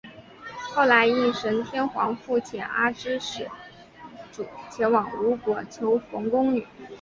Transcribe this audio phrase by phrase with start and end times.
[0.73, 3.47] 后来应神天皇复遣阿知使
[4.31, 6.65] 主前往吴国求缝工女。